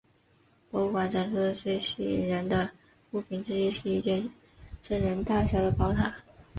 [0.71, 2.71] 博物馆展出的最吸引人的
[3.11, 4.31] 物品之一是一件
[4.81, 6.15] 真人大小的宝塔。